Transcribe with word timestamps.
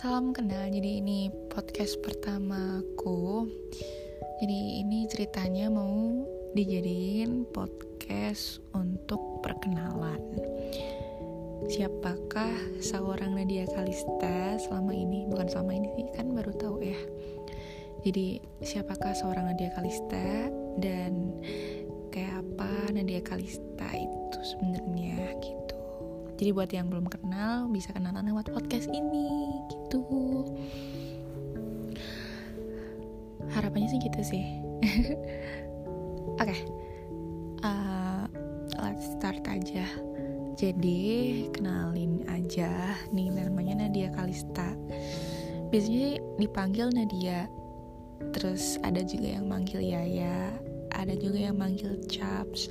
Salam 0.00 0.32
kenal, 0.32 0.64
jadi 0.72 1.04
ini 1.04 1.28
podcast 1.52 2.00
pertamaku. 2.00 3.44
Jadi 4.40 4.80
ini 4.80 5.04
ceritanya 5.12 5.68
mau 5.68 6.24
dijadiin 6.56 7.44
podcast 7.52 8.64
untuk 8.72 9.44
perkenalan. 9.44 10.24
Siapakah 11.68 12.80
seorang 12.80 13.36
Nadia 13.36 13.68
Kalista 13.68 14.56
selama 14.64 14.96
ini? 14.96 15.28
Bukan 15.28 15.52
selama 15.52 15.76
ini 15.76 15.92
sih, 15.92 16.08
kan 16.16 16.32
baru 16.32 16.56
tahu 16.56 16.80
ya. 16.80 17.00
Jadi 18.00 18.40
siapakah 18.64 19.12
seorang 19.12 19.52
Nadia 19.52 19.68
Kalista 19.76 20.48
dan 20.80 21.44
kayak 22.08 22.40
apa 22.40 22.96
Nadia 22.96 23.20
Kalista 23.20 23.92
itu 23.92 24.38
sebenarnya 24.48 25.36
gitu 25.44 25.59
jadi 26.40 26.56
buat 26.56 26.72
yang 26.72 26.88
belum 26.88 27.04
kenal 27.12 27.68
bisa 27.68 27.92
kenalan 27.92 28.24
lewat 28.24 28.48
podcast 28.48 28.88
ini 28.88 29.60
gitu. 29.68 30.00
Harapannya 33.52 33.92
sih 33.92 34.00
gitu 34.00 34.20
sih. 34.24 34.44
Oke 36.40 36.48
okay. 36.48 36.60
uh, 37.60 38.24
let's 38.80 39.04
start 39.20 39.44
aja. 39.52 39.84
Jadi 40.56 41.44
kenalin 41.52 42.24
aja. 42.24 42.96
Nih 43.12 43.28
namanya 43.28 43.84
Nadia 43.84 44.08
Kalista. 44.08 44.72
Biasanya 45.68 46.24
dipanggil 46.40 46.88
Nadia. 46.88 47.52
Terus 48.32 48.80
ada 48.80 49.04
juga 49.04 49.36
yang 49.36 49.44
manggil 49.44 49.84
Yaya 49.84 50.56
ada 51.00 51.14
juga 51.16 51.38
yang 51.50 51.56
manggil 51.56 51.96
Chaps 52.10 52.70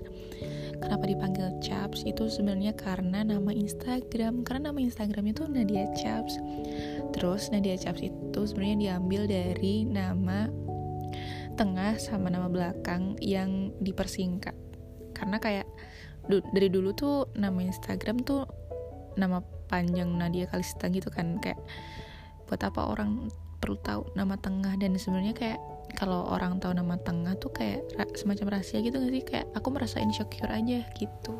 kenapa 0.80 1.05
dipanggil 1.05 1.53
Chaps? 1.59 2.03
Itu 2.08 2.27
sebenarnya 2.31 2.73
karena 2.75 3.23
nama 3.23 3.52
Instagram. 3.52 4.44
Karena 4.47 4.72
nama 4.72 4.80
Instagram 4.80 5.31
itu 5.31 5.45
Nadia 5.45 5.85
Chaps. 5.95 6.39
Terus 7.16 7.52
Nadia 7.52 7.75
Chaps 7.75 8.02
itu 8.03 8.39
sebenarnya 8.47 8.77
diambil 8.77 9.27
dari 9.27 9.83
nama 9.85 10.50
tengah 11.59 12.00
sama 12.00 12.31
nama 12.31 12.47
belakang 12.47 13.19
yang 13.19 13.75
dipersingkat. 13.83 14.55
Karena 15.11 15.38
kayak 15.38 15.67
du 16.31 16.39
dari 16.55 16.72
dulu 16.72 16.95
tuh 16.95 17.27
nama 17.35 17.59
Instagram 17.59 18.23
tuh 18.23 18.47
nama 19.19 19.44
panjang 19.67 20.07
Nadia 20.16 20.47
Kalista 20.47 20.88
gitu 20.88 21.11
kan. 21.11 21.38
Kayak 21.44 21.59
buat 22.47 22.63
apa 22.63 22.88
orang 22.89 23.30
perlu 23.59 23.77
tahu 23.83 24.02
nama 24.16 24.39
tengah 24.39 24.80
dan 24.80 24.95
sebenarnya 24.95 25.35
kayak 25.35 25.59
kalau 25.98 26.28
orang 26.30 26.62
tahu 26.62 26.76
nama 26.76 27.00
tengah 27.02 27.34
tuh 27.40 27.50
kayak 27.54 27.86
semacam 28.16 28.59
rahasia 28.59 28.84
gitu 28.84 29.00
gak 29.00 29.14
sih? 29.14 29.23
Kayak 29.26 29.48
aku 29.56 29.68
merasa 29.73 29.98
insecure 30.04 30.52
aja 30.52 30.86
gitu. 30.96 31.34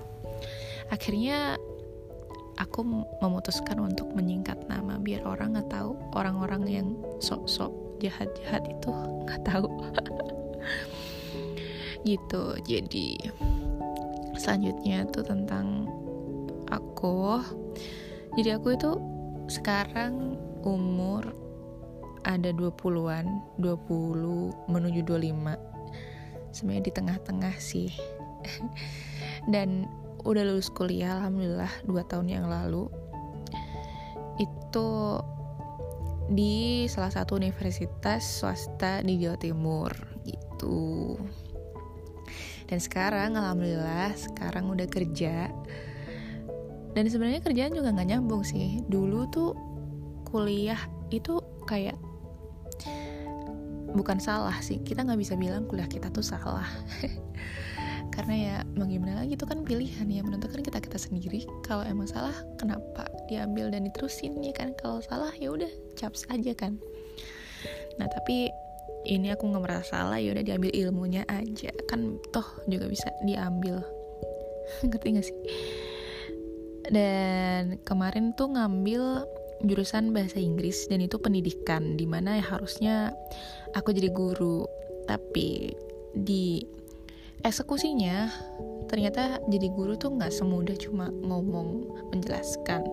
Akhirnya 0.90 1.60
aku 2.60 2.84
memutuskan 3.24 3.80
untuk 3.80 4.12
menyingkat 4.12 4.68
nama 4.68 5.00
biar 5.00 5.24
orang 5.24 5.56
nggak 5.56 5.72
tahu 5.72 5.96
orang-orang 6.12 6.64
yang 6.68 6.88
sok-sok 7.24 7.72
jahat-jahat 8.04 8.68
itu 8.68 8.90
nggak 9.28 9.42
tahu. 9.48 9.68
Gitu. 12.08 12.44
Jadi 12.64 13.20
selanjutnya 14.40 15.04
tuh 15.12 15.20
tentang 15.28 15.84
aku. 16.72 17.44
Jadi 18.40 18.50
aku 18.56 18.72
itu 18.72 18.92
sekarang 19.52 20.40
umur 20.64 21.28
ada 22.26 22.50
20-an 22.52 23.26
20 23.62 24.72
menuju 24.72 25.02
25 25.08 25.70
sebenarnya 26.54 26.84
di 26.84 26.94
tengah-tengah 26.94 27.56
sih. 27.62 27.92
Dan 29.54 29.88
udah 30.26 30.44
lulus 30.44 30.68
kuliah 30.74 31.20
alhamdulillah 31.22 31.72
2 31.88 32.10
tahun 32.12 32.28
yang 32.28 32.46
lalu. 32.50 32.90
Itu 34.40 35.20
di 36.30 36.86
salah 36.86 37.10
satu 37.10 37.42
universitas 37.42 38.22
swasta 38.22 39.02
di 39.02 39.18
Jawa 39.18 39.38
Timur 39.40 39.92
gitu. 40.24 41.18
Dan 42.70 42.78
sekarang 42.78 43.34
alhamdulillah 43.34 44.14
sekarang 44.14 44.70
udah 44.70 44.86
kerja. 44.86 45.50
Dan 46.94 47.06
sebenarnya 47.10 47.42
kerjaan 47.42 47.74
juga 47.74 47.90
nggak 47.94 48.10
nyambung 48.14 48.46
sih. 48.46 48.86
Dulu 48.86 49.26
tuh 49.34 49.58
kuliah 50.30 50.78
itu 51.10 51.42
kayak 51.66 51.98
bukan 54.00 54.18
salah 54.24 54.56
sih. 54.64 54.80
Kita 54.80 55.04
nggak 55.04 55.20
bisa 55.20 55.36
bilang 55.36 55.68
kuliah 55.68 55.92
kita 55.92 56.08
tuh 56.08 56.24
salah. 56.24 56.66
Karena 58.16 58.36
ya 58.36 58.56
mau 58.80 58.88
gimana 58.88 59.24
lagi 59.24 59.36
itu 59.36 59.44
kan 59.44 59.68
pilihan 59.68 60.08
ya. 60.08 60.24
Menentukan 60.24 60.64
kita 60.64 60.80
kita 60.80 60.96
sendiri. 60.96 61.44
Kalau 61.68 61.84
emang 61.84 62.08
salah 62.08 62.34
kenapa 62.56 63.04
diambil 63.28 63.68
dan 63.68 63.84
diterusin 63.84 64.40
ya 64.40 64.56
kan? 64.56 64.72
Kalau 64.80 65.04
salah 65.04 65.36
ya 65.36 65.52
udah 65.52 65.70
caps 66.00 66.24
aja 66.32 66.56
kan. 66.56 66.80
Nah 68.00 68.08
tapi 68.08 68.48
ini 69.08 69.32
aku 69.32 69.48
nggak 69.48 69.64
merasa 69.64 70.00
salah 70.00 70.20
ya 70.20 70.32
udah 70.32 70.44
diambil 70.48 70.72
ilmunya 70.72 71.28
aja. 71.28 71.76
Kan 71.92 72.24
toh 72.32 72.48
juga 72.72 72.88
bisa 72.88 73.12
diambil. 73.28 73.84
Ngerti 74.88 75.08
gak 75.20 75.26
sih? 75.28 75.38
Dan 76.90 77.78
kemarin 77.86 78.34
tuh 78.34 78.50
ngambil 78.50 79.28
jurusan 79.64 80.16
bahasa 80.16 80.40
Inggris 80.40 80.88
dan 80.88 81.04
itu 81.04 81.20
pendidikan 81.20 82.00
di 82.00 82.08
mana 82.08 82.40
ya 82.40 82.46
harusnya 82.56 82.96
aku 83.76 83.92
jadi 83.92 84.10
guru. 84.12 84.64
Tapi 85.10 85.74
di 86.16 86.64
eksekusinya 87.44 88.30
ternyata 88.90 89.40
jadi 89.48 89.68
guru 89.72 89.96
tuh 89.96 90.16
nggak 90.16 90.34
semudah 90.34 90.76
cuma 90.80 91.12
ngomong 91.12 91.88
menjelaskan. 92.14 92.84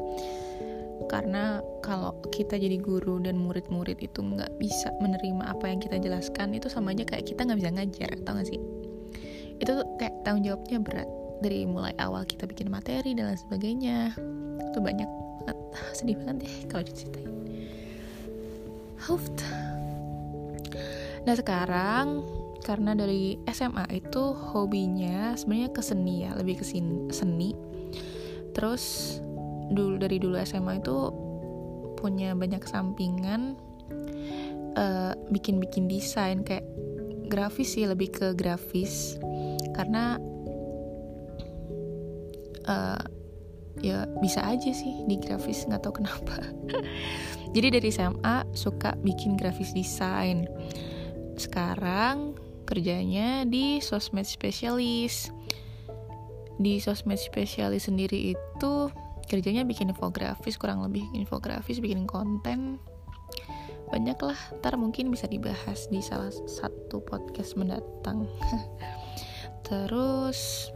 Karena 1.07 1.63
kalau 1.87 2.19
kita 2.35 2.59
jadi 2.59 2.83
guru 2.83 3.23
dan 3.23 3.39
murid-murid 3.39 4.01
itu 4.03 4.19
nggak 4.19 4.51
bisa 4.59 4.91
menerima 4.99 5.55
apa 5.55 5.71
yang 5.71 5.79
kita 5.79 6.03
jelaskan 6.03 6.57
itu 6.57 6.67
sama 6.67 6.91
aja 6.97 7.07
kayak 7.07 7.31
kita 7.31 7.47
nggak 7.47 7.61
bisa 7.63 7.71
ngajar 7.71 8.13
tau 8.27 8.35
gak 8.35 8.49
sih? 8.51 8.61
Itu 9.63 9.71
tuh 9.81 9.87
kayak 10.03 10.15
tanggung 10.27 10.45
jawabnya 10.45 10.79
berat. 10.83 11.09
Dari 11.45 11.69
mulai 11.69 11.93
awal 12.01 12.25
kita 12.25 12.49
bikin 12.49 12.73
materi 12.73 13.13
dan 13.13 13.29
lain 13.29 13.37
sebagainya 13.37 14.17
itu 14.73 14.79
banyak 14.81 15.09
banget. 15.47 15.59
Sedih 15.97 16.17
banget 16.19 16.37
deh 16.43 16.55
kalau 16.67 16.83
diceritain. 16.83 17.31
Huft. 19.07 19.39
nah 21.23 21.35
sekarang 21.35 22.23
karena 22.63 22.95
dari 22.99 23.39
SMA 23.51 23.87
itu 23.95 24.35
hobinya 24.35 25.39
sebenarnya 25.39 25.71
ke 25.71 25.83
seni 25.83 26.27
ya 26.27 26.35
lebih 26.35 26.59
ke 26.59 26.67
seni. 27.15 27.55
Terus 28.51 29.17
dulu 29.71 29.99
dari 30.03 30.19
dulu 30.19 30.35
SMA 30.43 30.83
itu 30.83 31.15
punya 31.95 32.35
banyak 32.35 32.63
sampingan 32.67 33.55
uh, 34.75 35.15
bikin-bikin 35.31 35.87
desain 35.87 36.43
kayak 36.43 36.67
grafis 37.31 37.79
sih 37.79 37.87
lebih 37.87 38.11
ke 38.11 38.35
grafis. 38.35 39.19
Karena 39.75 40.19
uh, 42.67 43.03
ya 43.85 44.09
bisa 44.25 44.41
aja 44.41 44.73
sih 44.73 45.05
di 45.05 45.21
grafis 45.21 45.69
nggak 45.69 45.83
tahu 45.85 46.01
kenapa. 46.01 46.41
Jadi 47.55 47.69
dari 47.73 47.89
SMA 47.89 48.45
suka 48.53 48.97
bikin 49.01 49.37
grafis 49.37 49.73
desain. 49.73 50.45
Sekarang 51.37 52.37
kerjanya 52.67 53.45
di 53.49 53.81
sosmed 53.81 54.27
spesialis. 54.27 55.33
Di 56.57 56.81
sosmed 56.81 57.21
spesialis 57.21 57.89
sendiri 57.89 58.33
itu 58.33 58.73
kerjanya 59.27 59.67
bikin 59.67 59.93
infografis 59.93 60.57
kurang 60.57 60.81
lebih 60.85 61.05
infografis 61.13 61.81
bikin 61.81 62.09
konten. 62.09 62.81
Banyak 63.87 64.19
lah 64.19 64.39
ntar 64.59 64.75
mungkin 64.75 65.15
bisa 65.15 65.31
dibahas 65.31 65.87
di 65.93 66.03
salah 66.03 66.33
satu 66.33 67.01
podcast 67.07 67.55
mendatang. 67.55 68.27
Terus 69.67 70.71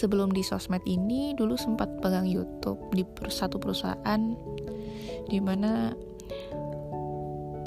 sebelum 0.00 0.32
di 0.32 0.40
sosmed 0.40 0.80
ini 0.88 1.36
dulu 1.36 1.60
sempat 1.60 1.92
pegang 2.00 2.24
YouTube 2.24 2.80
di 2.96 3.04
satu 3.28 3.60
perusahaan 3.60 4.32
di 5.28 5.36
mana 5.36 5.92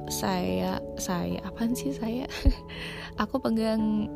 saya 0.09 0.81
saya 0.97 1.45
apa 1.45 1.69
sih 1.77 1.94
saya? 1.94 2.25
Aku 3.21 3.38
pegang 3.38 4.09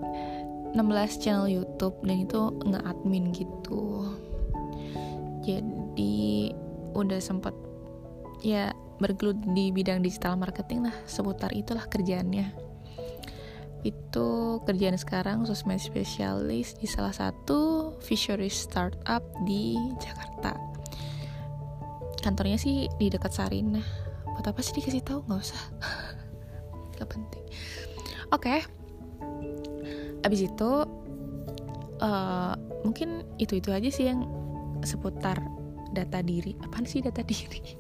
16 0.73 1.21
channel 1.21 1.45
YouTube 1.45 2.01
dan 2.01 2.25
itu 2.25 2.41
nge-admin 2.65 3.29
gitu. 3.37 4.09
Jadi 5.45 6.51
udah 6.97 7.21
sempat 7.21 7.53
ya 8.41 8.73
bergelut 8.97 9.37
di 9.53 9.69
bidang 9.69 10.01
digital 10.01 10.33
marketing 10.33 10.89
lah 10.89 10.95
seputar 11.05 11.53
itulah 11.53 11.85
kerjaannya 11.85 12.66
itu 13.85 14.57
kerjaan 14.65 14.97
sekarang 14.97 15.45
sosmed 15.45 15.77
spesialis 15.77 16.74
di 16.77 16.89
salah 16.89 17.13
satu 17.13 17.94
futurist 18.01 18.71
startup 18.71 19.21
di 19.45 19.77
Jakarta. 20.01 20.57
Kantornya 22.24 22.57
sih 22.57 22.89
di 22.97 23.07
dekat 23.07 23.35
Sarinah 23.35 23.85
buat 24.25 24.45
apa 24.45 24.62
sih 24.62 24.77
dikasih 24.77 25.03
tahu? 25.06 25.19
Nggak 25.29 25.41
usah. 25.50 25.63
Nggak 26.97 27.09
penting. 27.09 27.45
Oke. 28.33 28.41
Okay. 28.41 28.59
abis 30.25 30.50
itu 30.50 30.71
uh, 32.03 32.53
mungkin 32.83 33.24
itu 33.39 33.63
itu 33.63 33.69
aja 33.71 33.88
sih 33.88 34.12
yang 34.12 34.27
seputar 34.83 35.39
data 35.94 36.19
diri. 36.19 36.57
Apaan 36.59 36.83
sih 36.83 37.00
data 37.00 37.24
diri? 37.24 37.63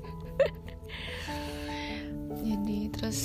Jadi 2.47 2.87
terus 2.93 3.19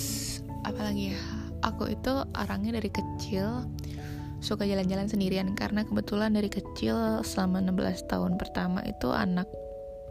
apalagi 0.67 1.15
ya 1.15 1.42
aku 1.63 1.95
itu 1.95 2.13
orangnya 2.35 2.79
dari 2.79 2.91
kecil 2.91 3.67
suka 4.43 4.67
jalan-jalan 4.67 5.07
sendirian. 5.07 5.55
Karena 5.55 5.87
kebetulan 5.87 6.35
dari 6.35 6.51
kecil 6.51 7.23
selama 7.23 7.63
16 7.63 8.11
tahun 8.11 8.37
pertama 8.37 8.83
itu 8.85 9.09
anak 9.15 9.47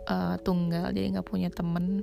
uh, 0.07 0.39
tunggal 0.41 0.89
jadi 0.95 1.19
nggak 1.19 1.27
punya 1.27 1.51
temen. 1.51 2.01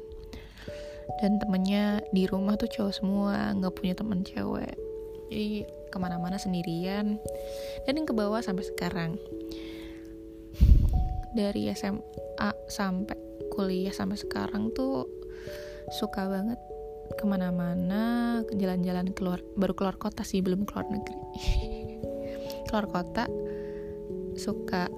Dan 1.24 1.40
temennya 1.40 2.04
di 2.12 2.28
rumah 2.28 2.60
tuh 2.60 2.68
cowok 2.68 2.92
semua 2.92 3.56
nggak 3.56 3.74
punya 3.74 3.96
temen 3.96 4.22
cewek. 4.22 4.76
Jadi 5.32 5.64
ke 5.88 5.96
mana-mana 5.96 6.36
sendirian. 6.36 7.16
Dan 7.88 7.92
yang 7.96 8.06
ke 8.06 8.12
bawah 8.12 8.44
sampai 8.44 8.64
sekarang. 8.68 9.16
Dari 11.32 11.72
SMA 11.72 12.50
sampai 12.68 13.16
kuliah 13.52 13.92
sampai 13.92 14.20
sekarang 14.20 14.70
tuh 14.76 15.08
suka 15.88 16.28
banget 16.28 16.60
ke 17.16 17.24
mana-mana 17.24 18.40
jalan-jalan 18.52 19.14
keluar 19.16 19.40
baru 19.56 19.72
keluar 19.72 19.96
kota 19.96 20.26
sih 20.26 20.44
belum 20.44 20.68
keluar 20.68 20.86
negeri. 20.90 21.22
Keluar 22.68 22.84
kota 22.84 23.24
suka 24.36 24.92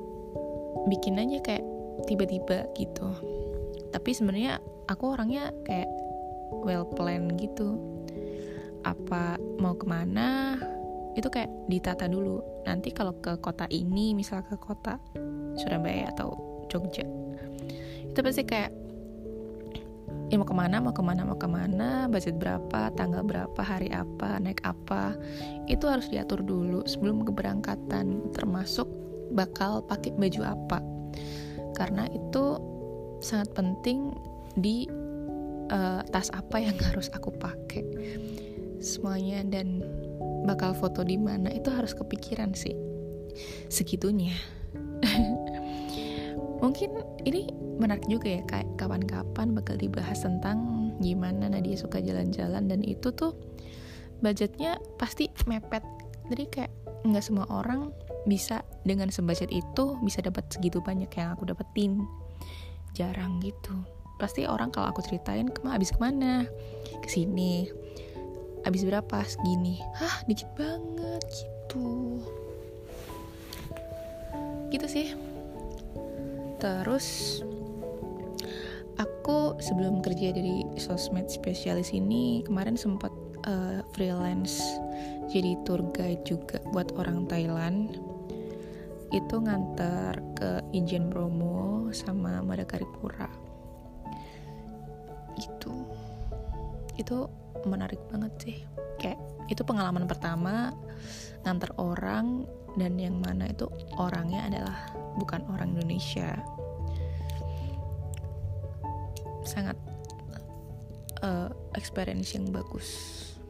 bikin 0.91 1.23
aja 1.23 1.39
kayak 1.39 1.63
tiba-tiba 2.11 2.67
gitu. 2.75 3.07
Tapi 3.95 4.11
sebenarnya 4.11 4.59
aku 4.91 5.15
orangnya 5.15 5.55
kayak 5.63 5.87
well 6.67 6.83
plan 6.83 7.31
gitu. 7.39 7.79
Apa 8.83 9.39
mau 9.63 9.79
ke 9.79 9.87
mana 9.87 10.59
itu 11.15 11.31
kayak 11.31 11.47
ditata 11.71 12.11
dulu. 12.11 12.43
Nanti 12.67 12.91
kalau 12.91 13.15
ke 13.23 13.39
kota 13.39 13.71
ini 13.71 14.19
misal 14.19 14.43
ke 14.43 14.59
kota 14.59 14.99
Surabaya 15.55 16.11
atau 16.11 16.35
Jogja 16.67 17.07
itu 18.11 18.19
pasti 18.27 18.43
kayak 18.43 18.75
ya 20.31 20.39
mau 20.39 20.47
ke 20.47 20.55
mana 20.55 20.79
mau 20.79 20.95
ke 20.95 21.03
mana 21.03 21.27
mau 21.27 21.35
ke 21.35 21.51
mana 21.51 22.07
budget 22.07 22.39
berapa 22.39 22.95
tanggal 22.95 23.27
berapa 23.27 23.61
hari 23.61 23.91
apa 23.91 24.39
naik 24.39 24.63
apa. 24.63 25.19
Itu 25.67 25.91
harus 25.91 26.07
diatur 26.07 26.47
dulu 26.47 26.87
sebelum 26.87 27.27
keberangkatan 27.27 28.31
termasuk 28.31 28.87
bakal 29.35 29.83
pakai 29.83 30.15
baju 30.15 30.55
apa. 30.55 30.79
Karena 31.75 32.07
itu 32.15 32.63
sangat 33.19 33.51
penting 33.59 34.15
di 34.55 34.87
uh, 35.75 36.01
tas 36.15 36.31
apa 36.31 36.63
yang 36.63 36.79
harus 36.95 37.11
aku 37.11 37.35
pakai. 37.35 37.83
Semuanya 38.79 39.43
dan 39.45 39.83
bakal 40.47 40.73
foto 40.73 41.03
di 41.03 41.19
mana 41.19 41.51
itu 41.51 41.69
harus 41.75 41.91
kepikiran 41.91 42.55
sih. 42.55 42.73
Segitunya 43.67 44.35
mungkin 46.61 47.01
ini 47.25 47.49
menarik 47.81 48.05
juga 48.07 48.41
ya 48.41 48.43
kayak 48.45 48.77
kapan-kapan 48.77 49.57
bakal 49.57 49.75
dibahas 49.81 50.21
tentang 50.21 50.93
gimana 51.01 51.49
Nadia 51.49 51.81
suka 51.81 51.99
jalan-jalan 51.99 52.69
dan 52.69 52.81
itu 52.85 53.09
tuh 53.17 53.33
budgetnya 54.21 54.77
pasti 55.01 55.33
mepet. 55.49 55.81
Jadi 56.29 56.45
kayak 56.53 56.73
nggak 57.09 57.25
semua 57.25 57.49
orang 57.49 57.89
bisa 58.29 58.61
dengan 58.85 59.09
sebudget 59.09 59.49
itu 59.49 59.97
bisa 60.05 60.21
dapat 60.21 60.45
segitu 60.53 60.85
banyak 60.85 61.09
yang 61.17 61.33
aku 61.33 61.49
dapetin. 61.49 62.05
Jarang 62.93 63.41
gitu. 63.41 63.73
Pasti 64.21 64.45
orang 64.45 64.69
kalau 64.69 64.93
aku 64.93 65.01
ceritain 65.01 65.49
ke 65.49 65.65
mana 65.65 65.81
habis 65.81 65.89
ke 65.89 65.99
mana? 65.99 66.45
Ke 67.01 67.09
sini 67.09 67.73
habis 68.61 68.85
berapa? 68.85 69.25
Segini. 69.25 69.81
Hah 69.97 70.21
dikit 70.29 70.53
banget 70.53 71.25
gitu. 71.33 72.21
Gitu 74.69 74.87
sih 74.87 75.30
terus 76.61 77.41
aku 79.01 79.57
sebelum 79.59 80.05
kerja 80.05 80.37
dari 80.37 80.63
sosmed 80.77 81.33
spesialis 81.33 81.97
ini 81.97 82.45
kemarin 82.45 82.77
sempat 82.77 83.11
uh, 83.49 83.81
freelance 83.97 84.61
jadi 85.31 85.55
tour 85.63 85.87
guide 85.95 86.27
juga 86.27 86.59
buat 86.75 86.91
orang 86.99 87.31
Thailand. 87.31 87.95
Itu 89.15 89.39
ngantar 89.39 90.19
ke 90.35 90.51
Ijen 90.75 91.07
Bromo 91.07 91.87
sama 91.95 92.43
Madakaripura. 92.43 93.31
Itu 95.39 95.87
itu 96.99 97.31
menarik 97.63 98.03
banget 98.11 98.33
sih. 98.43 98.59
Kayak 98.99 99.23
itu 99.47 99.63
pengalaman 99.63 100.11
pertama 100.11 100.75
ngantar 101.47 101.79
orang 101.79 102.43
dan 102.79 102.99
yang 102.99 103.19
mana 103.19 103.51
itu 103.51 103.67
orangnya 103.99 104.47
adalah 104.47 104.77
bukan 105.19 105.43
orang 105.51 105.75
Indonesia. 105.75 106.39
Sangat 109.43 109.75
uh, 111.27 111.51
experience 111.75 112.35
yang 112.35 112.51
bagus. 112.55 112.89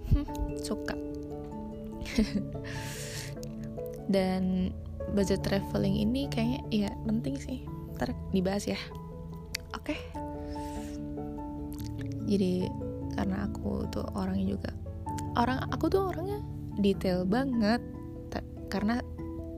Suka. 0.67 0.97
Dan 4.11 4.75
budget 5.15 5.47
traveling 5.47 6.03
ini 6.03 6.27
kayaknya 6.33 6.61
ya 6.73 6.91
penting 7.07 7.37
sih. 7.39 7.63
Ntar 7.95 8.17
dibahas 8.33 8.67
ya. 8.67 8.81
Oke. 9.77 9.95
Okay. 9.95 10.01
jadi 12.31 12.71
karena 13.19 13.51
aku 13.51 13.91
tuh 13.91 14.07
orangnya 14.15 14.55
juga 14.55 14.71
orang 15.35 15.67
aku 15.75 15.91
tuh 15.91 16.15
orangnya 16.15 16.39
detail 16.79 17.27
banget 17.27 17.83
karena 18.71 19.03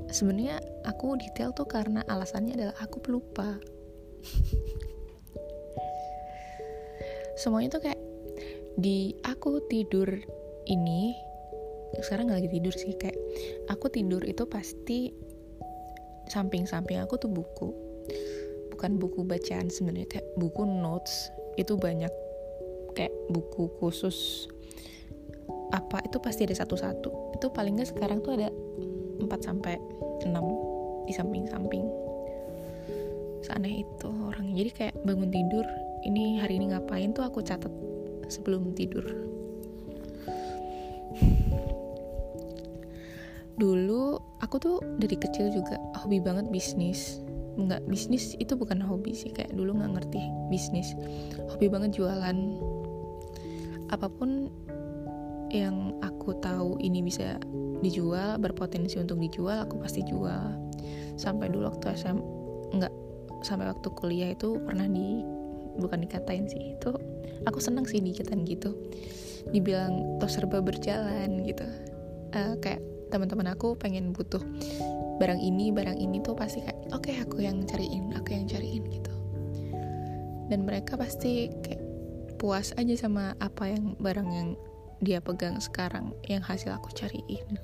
sebenarnya 0.09 0.56
aku 0.88 1.20
detail 1.20 1.53
tuh 1.53 1.69
karena 1.69 2.00
alasannya 2.09 2.56
adalah 2.56 2.76
aku 2.81 2.99
pelupa. 3.05 3.61
Semuanya 7.37 7.76
tuh 7.76 7.82
kayak 7.85 8.00
di 8.81 9.12
aku 9.25 9.69
tidur 9.69 10.09
ini 10.69 11.12
sekarang 12.00 12.32
gak 12.32 12.41
lagi 12.41 12.50
tidur 12.56 12.73
sih 12.73 12.97
kayak 12.97 13.19
aku 13.69 13.93
tidur 13.93 14.25
itu 14.25 14.49
pasti 14.49 15.12
samping-samping 16.32 17.05
aku 17.05 17.20
tuh 17.20 17.29
buku. 17.29 17.69
Bukan 18.73 18.97
buku 18.97 19.29
bacaan 19.29 19.69
sebenarnya 19.69 20.09
kayak 20.09 20.26
buku 20.41 20.64
notes 20.64 21.29
itu 21.61 21.76
banyak 21.76 22.11
kayak 22.97 23.12
buku 23.29 23.69
khusus. 23.76 24.49
Apa 25.73 26.05
itu 26.05 26.20
pasti 26.20 26.49
ada 26.49 26.56
satu-satu. 26.56 27.37
Itu 27.37 27.53
paling 27.53 27.81
nggak 27.81 27.93
sekarang 27.93 28.25
tuh 28.25 28.41
ada 28.41 28.49
4 29.26 29.31
sampai 29.43 29.79
6 30.26 31.07
di 31.07 31.12
samping-samping. 31.14 31.85
Seaneh 33.43 33.83
itu 33.83 34.11
orang 34.11 34.55
jadi 34.55 34.71
kayak 34.71 34.95
bangun 35.02 35.31
tidur 35.35 35.67
ini 36.07 36.38
hari 36.38 36.59
ini 36.59 36.75
ngapain 36.75 37.14
tuh 37.14 37.26
aku 37.26 37.43
catat 37.43 37.71
sebelum 38.31 38.75
tidur. 38.75 39.02
Dulu 43.59 44.19
aku 44.43 44.57
tuh 44.59 44.79
dari 44.99 45.14
kecil 45.14 45.55
juga 45.55 45.79
hobi 46.02 46.19
banget 46.19 46.50
bisnis. 46.50 47.23
Nggak 47.55 47.85
bisnis 47.87 48.35
itu 48.43 48.59
bukan 48.59 48.83
hobi 48.83 49.14
sih. 49.14 49.31
Kayak 49.31 49.55
dulu 49.55 49.79
nggak 49.79 49.93
ngerti 50.00 50.23
bisnis. 50.50 50.99
Hobi 51.52 51.71
banget 51.71 51.95
jualan. 52.00 52.38
Apa 53.93 54.09
pun 54.09 54.49
yang 55.52 56.00
aku 56.00 56.33
tahu 56.41 56.81
ini 56.81 57.05
bisa 57.05 57.37
dijual 57.82 58.38
berpotensi 58.38 58.96
untuk 59.02 59.18
dijual 59.18 59.66
aku 59.66 59.82
pasti 59.82 60.06
jual. 60.06 60.54
Sampai 61.18 61.50
dulu 61.50 61.68
waktu 61.68 61.92
SM 61.92 62.18
nggak 62.78 62.94
sampai 63.42 63.68
waktu 63.68 63.88
kuliah 63.98 64.30
itu 64.32 64.56
pernah 64.62 64.86
di 64.86 65.20
bukan 65.76 66.06
dikatain 66.06 66.46
sih 66.46 66.78
itu 66.78 66.94
aku 67.44 67.58
senang 67.58 67.84
sih 67.84 67.98
dikatain 67.98 68.46
gitu. 68.46 68.72
Dibilang 69.50 70.22
toh 70.22 70.30
serba 70.30 70.62
berjalan 70.62 71.42
gitu. 71.42 71.66
Uh, 72.32 72.56
kayak 72.62 72.80
teman-teman 73.12 73.52
aku 73.52 73.76
pengen 73.76 74.16
butuh 74.16 74.40
barang 75.20 75.42
ini 75.42 75.68
barang 75.68 76.00
ini 76.00 76.24
tuh 76.24 76.32
pasti 76.32 76.64
kayak 76.64 76.80
oke 76.96 77.04
okay, 77.04 77.20
aku 77.20 77.44
yang 77.44 77.60
cariin 77.68 78.14
aku 78.14 78.32
yang 78.38 78.46
cariin 78.46 78.86
gitu. 78.88 79.12
Dan 80.48 80.64
mereka 80.64 80.96
pasti 80.96 81.50
kayak 81.60 81.82
puas 82.38 82.72
aja 82.78 82.94
sama 82.94 83.34
apa 83.42 83.70
yang 83.70 83.98
barang 83.98 84.28
yang 84.32 84.48
dia 85.02 85.18
pegang 85.18 85.58
sekarang 85.58 86.14
yang 86.30 86.42
hasil 86.46 86.70
aku 86.70 86.94
cariin 86.94 87.58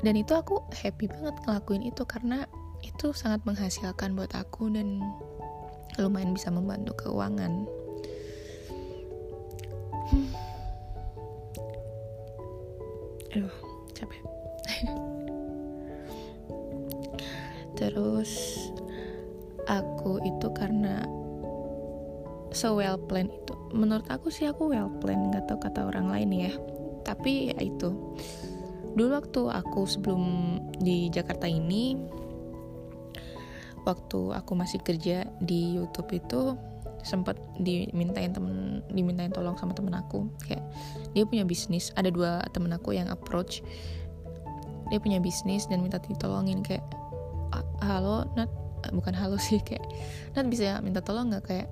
dan 0.00 0.14
itu 0.16 0.32
aku 0.32 0.64
happy 0.72 1.12
banget 1.12 1.36
ngelakuin 1.44 1.84
itu 1.84 2.02
karena 2.08 2.48
itu 2.80 3.12
sangat 3.12 3.44
menghasilkan 3.44 4.16
buat 4.16 4.32
aku 4.32 4.72
dan 4.72 5.04
lumayan 6.00 6.32
bisa 6.32 6.48
membantu 6.48 6.96
keuangan. 7.04 7.68
Hmm. 10.10 10.26
aduh 13.30 13.54
capek. 13.94 14.22
Terus 17.78 18.32
aku 19.70 20.18
itu 20.26 20.48
karena 20.56 21.04
so 22.50 22.74
well 22.74 22.98
plan 22.98 23.30
itu. 23.30 23.54
Menurut 23.70 24.08
aku 24.10 24.32
sih 24.34 24.50
aku 24.50 24.72
well 24.72 24.90
plan 24.98 25.30
nggak 25.30 25.46
tahu 25.46 25.62
kata 25.62 25.86
orang 25.86 26.10
lain 26.10 26.50
ya. 26.50 26.52
Tapi 27.06 27.54
ya 27.54 27.58
itu 27.62 27.94
dulu 28.94 29.16
waktu 29.16 29.40
aku 29.50 29.86
sebelum 29.86 30.22
di 30.82 31.08
Jakarta 31.12 31.46
ini 31.46 31.94
waktu 33.84 34.20
aku 34.36 34.52
masih 34.54 34.78
kerja 34.84 35.24
di 35.40 35.78
YouTube 35.78 36.10
itu 36.12 36.54
sempat 37.00 37.40
dimintain 37.56 38.28
temen 38.28 38.84
dimintain 38.92 39.32
tolong 39.32 39.56
sama 39.56 39.72
temen 39.72 39.96
aku. 39.96 40.28
Kayak 40.44 40.64
dia 41.16 41.24
punya 41.24 41.44
bisnis 41.48 41.92
ada 41.96 42.12
dua 42.12 42.44
temen 42.52 42.72
aku 42.76 42.92
yang 42.92 43.08
approach. 43.08 43.64
Dia 44.92 44.98
punya 45.00 45.22
bisnis 45.22 45.64
dan 45.70 45.80
minta 45.80 46.02
ditolongin 46.02 46.60
kayak 46.60 46.84
halo 47.80 48.28
Nat? 48.36 48.50
Eh, 48.84 48.92
bukan 48.92 49.12
halo 49.16 49.36
sih 49.40 49.60
kayak 49.64 49.84
Nat 50.36 50.46
bisa 50.52 50.80
minta 50.84 51.00
tolong 51.00 51.32
nggak? 51.32 51.44
Kayak 51.48 51.68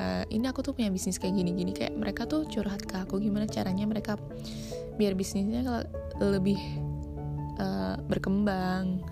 uh, 0.00 0.24
ini 0.32 0.48
aku 0.48 0.64
tuh 0.64 0.72
punya 0.72 0.88
bisnis 0.88 1.20
kayak 1.20 1.36
gini-gini 1.36 1.76
kayak 1.76 1.94
mereka 1.94 2.24
tuh 2.24 2.48
curhat 2.48 2.80
ke 2.88 2.96
aku 2.96 3.20
gimana 3.20 3.44
caranya 3.44 3.84
mereka 3.84 4.16
biar 4.96 5.12
bisnisnya 5.12 5.84
lebih 6.18 6.58
uh, 7.60 8.00
berkembang 8.08 9.04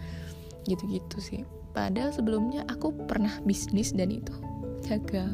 gitu-gitu 0.64 1.20
sih. 1.20 1.42
Padahal 1.76 2.10
sebelumnya 2.10 2.64
aku 2.66 2.90
pernah 3.06 3.38
bisnis 3.44 3.92
dan 3.92 4.10
itu 4.10 4.32
gagal. 4.88 5.30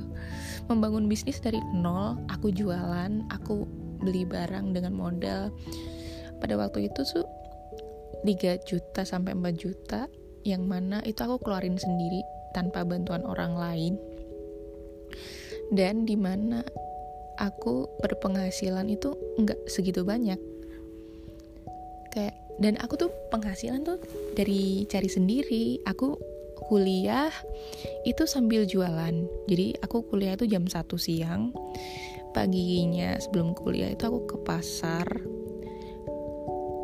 Membangun 0.67 1.07
bisnis 1.07 1.39
dari 1.39 1.63
nol 1.73 2.19
aku 2.29 2.51
jualan 2.51 3.23
aku 3.31 3.65
beli 4.03 4.27
barang 4.27 4.75
dengan 4.75 4.93
modal. 4.93 5.55
Pada 6.43 6.59
waktu 6.59 6.91
itu 6.91 7.01
tuh 7.07 7.25
3 8.27 8.69
juta 8.69 9.03
sampai 9.07 9.33
4 9.33 9.55
juta 9.57 10.11
yang 10.45 10.69
mana 10.69 11.01
itu 11.09 11.25
aku 11.25 11.41
keluarin 11.41 11.81
sendiri 11.81 12.21
tanpa 12.53 12.85
bantuan 12.85 13.25
orang 13.25 13.57
lain 13.57 13.95
dan 15.73 16.05
di 16.05 16.19
mana 16.19 16.61
aku 17.41 17.89
berpenghasilan 18.03 18.87
itu 18.91 19.15
nggak 19.41 19.59
segitu 19.71 20.05
banyak. 20.05 20.39
Kayak 22.13 22.37
dan 22.63 22.79
aku 22.79 22.95
tuh 22.95 23.11
penghasilan 23.35 23.83
tuh 23.83 23.99
dari 24.39 24.87
cari 24.87 25.11
sendiri. 25.11 25.83
Aku 25.89 26.15
kuliah 26.71 27.31
itu 28.07 28.25
sambil 28.25 28.65
jualan. 28.65 29.15
Jadi 29.51 29.75
aku 29.83 30.07
kuliah 30.07 30.39
itu 30.39 30.47
jam 30.47 30.65
1 30.71 30.87
siang. 30.95 31.51
Paginya 32.35 33.19
sebelum 33.19 33.55
kuliah 33.55 33.95
itu 33.95 34.07
aku 34.07 34.21
ke 34.27 34.37
pasar. 34.43 35.07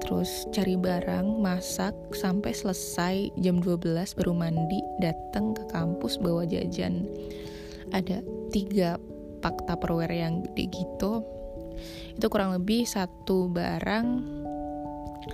Terus 0.03 0.51
cari 0.51 0.75
barang, 0.75 1.39
masak 1.39 1.95
sampai 2.19 2.51
selesai 2.51 3.31
jam 3.39 3.63
12 3.63 4.19
baru 4.19 4.35
mandi, 4.35 4.83
datang 4.99 5.55
ke 5.55 5.63
kampus 5.71 6.19
bawa 6.19 6.43
jajan. 6.43 7.07
Ada 7.95 8.19
tiga 8.51 8.99
pak 9.41 9.65
tupperware 9.65 10.13
yang 10.13 10.45
gede 10.45 10.69
gitu. 10.75 11.25
Itu 12.15 12.27
kurang 12.29 12.53
lebih 12.53 12.85
satu 12.85 13.49
barang 13.49 14.07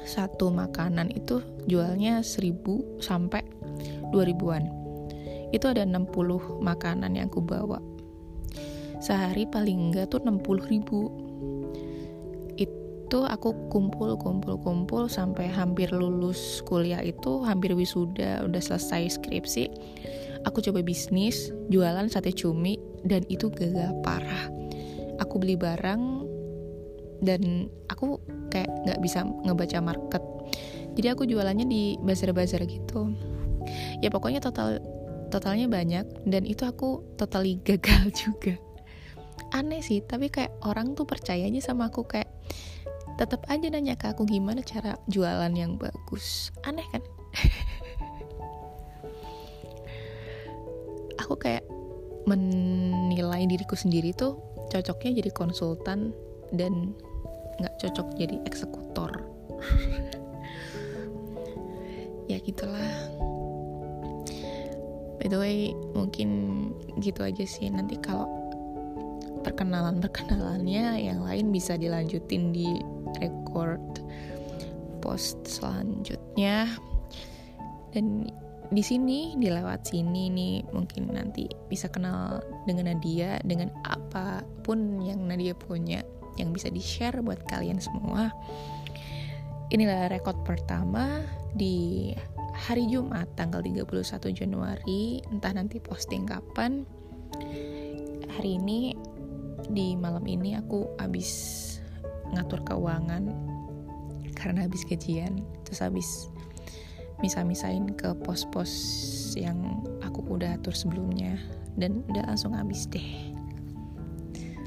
satu 0.07 0.51
makanan 0.55 1.11
itu 1.15 1.43
jualnya 1.67 2.23
1000 2.23 3.03
sampai 3.03 3.43
2000-an. 4.15 4.65
Itu 5.51 5.67
ada 5.71 5.83
60 5.83 6.63
makanan 6.63 7.19
yang 7.19 7.27
aku 7.31 7.43
bawa. 7.43 7.83
Sehari 9.03 9.47
paling 9.47 9.91
enggak 9.91 10.15
tuh 10.15 10.23
60 10.23 10.71
ribu 10.71 11.27
itu 13.07 13.23
aku 13.23 13.55
kumpul 13.71 14.19
kumpul 14.19 14.59
kumpul 14.59 15.07
sampai 15.07 15.47
hampir 15.47 15.95
lulus 15.95 16.59
kuliah 16.67 16.99
itu 17.07 17.39
hampir 17.47 17.71
wisuda 17.71 18.43
udah 18.43 18.59
selesai 18.59 19.23
skripsi 19.23 19.71
aku 20.43 20.59
coba 20.59 20.83
bisnis 20.83 21.55
jualan 21.71 22.11
sate 22.11 22.35
cumi 22.35 22.75
dan 23.07 23.23
itu 23.31 23.49
gagal 23.49 23.95
parah. 24.03 24.51
Aku 25.23 25.39
beli 25.41 25.57
barang 25.57 26.27
dan 27.25 27.71
aku 27.89 28.21
kayak 28.53 28.69
nggak 28.85 29.01
bisa 29.01 29.25
ngebaca 29.25 29.79
market. 29.81 30.23
Jadi 30.99 31.07
aku 31.13 31.25
jualannya 31.25 31.67
di 31.69 31.97
bazar-bazar 32.03 32.67
gitu. 32.67 33.15
Ya 34.03 34.11
pokoknya 34.13 34.43
total 34.43 34.83
totalnya 35.31 35.67
banyak 35.67 36.07
dan 36.29 36.43
itu 36.45 36.67
aku 36.67 37.03
totally 37.17 37.63
gagal 37.69 38.13
juga. 38.13 38.55
Aneh 39.55 39.81
sih 39.81 40.03
tapi 40.03 40.29
kayak 40.29 40.53
orang 40.67 40.99
tuh 40.99 41.07
percaya 41.07 41.47
aja 41.47 41.73
sama 41.73 41.89
aku 41.89 42.03
kayak 42.05 42.29
tetap 43.17 43.49
aja 43.49 43.73
nanya 43.73 43.97
ke 43.97 44.13
aku 44.13 44.29
gimana 44.29 44.61
cara 44.61 45.01
jualan 45.09 45.53
yang 45.57 45.81
bagus. 45.81 46.53
Aneh 46.67 46.85
kan? 46.93 47.01
Aku 51.25 51.33
kayak 51.41 51.65
menilai 52.27 53.47
diriku 53.47 53.79
sendiri 53.79 54.11
tuh 54.13 54.39
cocoknya 54.69 55.23
jadi 55.23 55.31
konsultan 55.31 56.11
dan 56.51 56.93
nggak 57.63 57.75
cocok 57.81 58.07
jadi 58.19 58.37
eksekutor. 58.45 59.11
Ya 62.27 62.43
gitulah. 62.43 62.91
By 65.23 65.31
the 65.31 65.39
way 65.39 65.71
mungkin 65.95 66.29
gitu 66.99 67.23
aja 67.23 67.47
sih. 67.47 67.71
Nanti 67.71 67.95
kalau 68.03 68.27
perkenalan 69.47 70.03
perkenalannya 70.03 71.07
yang 71.07 71.23
lain 71.23 71.55
bisa 71.55 71.79
dilanjutin 71.79 72.51
di 72.51 72.83
record 73.23 74.03
post 74.99 75.39
selanjutnya. 75.47 76.67
Dan 77.95 78.27
di 78.67 78.83
sini 78.83 79.39
di 79.39 79.47
lewat 79.47 79.95
sini 79.95 80.27
nih 80.27 80.55
mungkin 80.75 81.15
nanti 81.15 81.47
bisa 81.71 81.87
kenal 81.87 82.43
dengan 82.67 82.91
Nadia 82.91 83.39
dengan 83.47 83.71
apa 83.87 84.43
pun 84.67 84.99
yang 85.03 85.23
Nadia 85.27 85.55
punya 85.55 86.03
yang 86.37 86.51
bisa 86.53 86.69
di 86.69 86.83
share 86.83 87.23
buat 87.23 87.43
kalian 87.49 87.81
semua. 87.81 88.31
Inilah 89.71 90.11
record 90.13 90.47
pertama 90.47 91.27
di 91.57 92.15
hari 92.55 92.87
Jumat 92.87 93.27
tanggal 93.35 93.65
31 93.65 94.31
Januari. 94.31 95.25
Entah 95.27 95.53
nanti 95.57 95.83
posting 95.83 96.29
kapan. 96.29 96.87
Hari 98.37 98.51
ini 98.61 98.95
di 99.73 99.97
malam 99.97 100.23
ini 100.29 100.55
aku 100.55 100.87
habis 101.01 101.29
ngatur 102.31 102.63
keuangan. 102.63 103.33
Karena 104.37 104.69
habis 104.69 104.85
gajian 104.85 105.41
terus 105.65 105.81
habis 105.81 106.29
misa-misain 107.21 107.97
ke 107.97 108.13
pos-pos 108.25 108.73
yang 109.37 109.57
aku 110.05 110.25
udah 110.29 110.57
atur 110.57 110.73
sebelumnya. 110.77 111.37
Dan 111.77 112.05
udah 112.09 112.25
langsung 112.33 112.57
habis 112.57 112.89
deh. 112.89 113.33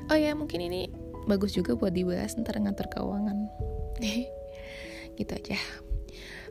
Oh 0.09 0.17
ya 0.17 0.33
mungkin 0.33 0.61
ini 0.61 0.89
bagus 1.29 1.53
juga 1.53 1.77
buat 1.77 1.93
dibahas 1.93 2.37
ntar 2.37 2.57
ngatur 2.57 2.89
keuangan. 2.89 3.49
Gitu 5.17 5.31
aja. 5.33 5.57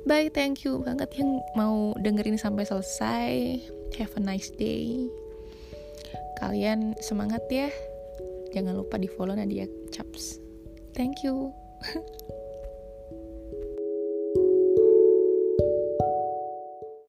Bye 0.07 0.31
thank 0.31 0.63
you 0.63 0.79
banget 0.79 1.11
yang 1.19 1.43
mau 1.59 1.95
dengerin 1.99 2.39
sampai 2.39 2.63
selesai. 2.67 3.35
Have 3.99 4.15
a 4.15 4.23
nice 4.23 4.55
day. 4.55 5.11
Kalian 6.39 6.95
semangat 7.03 7.43
ya. 7.51 7.67
Jangan 8.55 8.79
lupa 8.79 8.97
di 8.97 9.11
follow 9.11 9.35
Nadia 9.35 9.67
Chaps. 9.91 10.39
Thank 10.95 11.27
you. 11.27 11.51